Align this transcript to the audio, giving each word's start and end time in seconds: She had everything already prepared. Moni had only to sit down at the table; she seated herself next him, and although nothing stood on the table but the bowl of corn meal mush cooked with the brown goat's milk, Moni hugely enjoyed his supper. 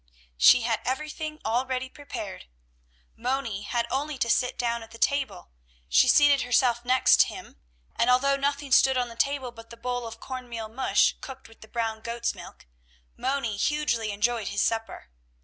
She 0.39 0.61
had 0.61 0.79
everything 0.83 1.39
already 1.45 1.87
prepared. 1.87 2.47
Moni 3.15 3.61
had 3.61 3.85
only 3.91 4.17
to 4.17 4.31
sit 4.31 4.57
down 4.57 4.81
at 4.81 4.89
the 4.89 4.97
table; 4.97 5.51
she 5.87 6.07
seated 6.07 6.41
herself 6.41 6.83
next 6.83 7.21
him, 7.27 7.57
and 7.97 8.09
although 8.09 8.35
nothing 8.35 8.71
stood 8.71 8.97
on 8.97 9.09
the 9.09 9.15
table 9.15 9.51
but 9.51 9.69
the 9.69 9.77
bowl 9.77 10.07
of 10.07 10.19
corn 10.19 10.49
meal 10.49 10.69
mush 10.69 11.15
cooked 11.21 11.47
with 11.47 11.61
the 11.61 11.67
brown 11.67 12.01
goat's 12.01 12.33
milk, 12.33 12.65
Moni 13.15 13.55
hugely 13.57 14.11
enjoyed 14.11 14.47
his 14.47 14.63
supper. 14.63 15.11